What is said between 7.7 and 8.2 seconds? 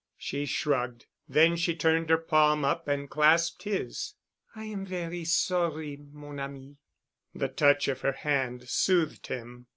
of her